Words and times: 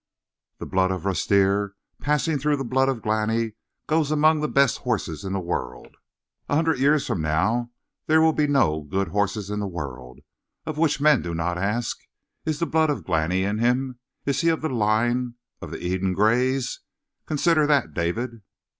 The 0.57 0.65
blood 0.65 0.89
of 0.89 1.03
Rustir, 1.03 1.73
passing 2.01 2.39
through 2.39 2.57
the 2.57 2.63
blood 2.65 2.89
of 2.89 3.03
Glani, 3.03 3.53
goes 3.85 4.09
among 4.09 4.39
the 4.39 4.47
best 4.47 4.79
horses 4.79 5.23
of 5.23 5.31
the 5.31 5.39
world. 5.39 5.95
A 6.49 6.55
hundred 6.55 6.79
years 6.79 7.05
from 7.05 7.21
now 7.21 7.69
there 8.07 8.19
will 8.19 8.33
be 8.33 8.47
no 8.47 8.81
good 8.81 9.09
horse 9.09 9.37
in 9.47 9.59
the 9.59 9.67
world, 9.67 10.21
of 10.65 10.79
which 10.79 10.99
men 11.01 11.21
do 11.21 11.35
not 11.35 11.59
ask: 11.59 11.99
'Is 12.47 12.57
the 12.57 12.65
blood 12.65 12.89
of 12.89 13.05
Glani 13.05 13.43
in 13.43 13.59
him? 13.59 13.99
Is 14.25 14.41
he 14.41 14.49
of 14.49 14.61
the 14.63 14.69
line 14.69 15.35
of 15.61 15.69
the 15.69 15.77
Eden 15.85 16.13
Grays?' 16.13 16.79
Consider 17.27 17.67
that, 17.67 17.93
David!" 17.93 18.41